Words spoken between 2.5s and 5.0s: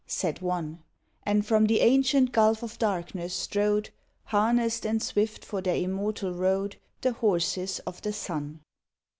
of darkness strode. Harnessed and